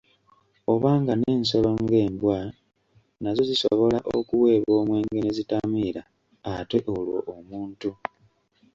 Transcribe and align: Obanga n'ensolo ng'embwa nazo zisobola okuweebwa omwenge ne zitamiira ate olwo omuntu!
Obanga 0.73 1.13
n'ensolo 1.15 1.69
ng'embwa 1.81 2.37
nazo 3.21 3.41
zisobola 3.49 3.97
okuweebwa 4.17 4.73
omwenge 4.81 5.17
ne 5.21 5.31
zitamiira 5.37 6.01
ate 6.53 6.77
olwo 6.93 7.17
omuntu! 7.35 7.89